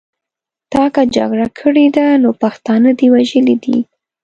[0.71, 3.77] تا که جګړه کړې ده نو پښتانه دې وژلي دي.